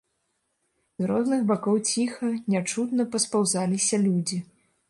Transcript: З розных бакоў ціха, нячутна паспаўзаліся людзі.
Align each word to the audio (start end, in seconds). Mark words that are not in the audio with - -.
З 1.03 1.09
розных 1.11 1.43
бакоў 1.51 1.77
ціха, 1.91 2.31
нячутна 2.55 3.03
паспаўзаліся 3.17 4.05
людзі. 4.09 4.43